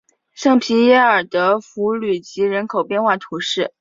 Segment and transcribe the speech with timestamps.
[0.33, 3.69] 圣皮耶尔德弗吕吉人口变化图示